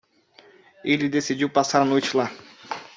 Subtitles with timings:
[0.83, 2.31] Ele decidiu passar a noite lá.